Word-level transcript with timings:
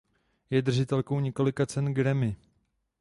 Je 0.49 0.61
držitelkou 0.61 1.19
několika 1.19 1.65
cen 1.65 1.93
Grammy. 1.93 2.35